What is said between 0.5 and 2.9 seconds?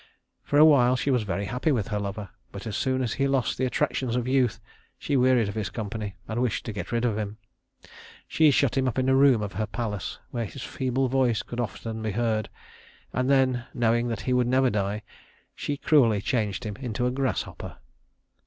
a while she was very happy with her lover, but as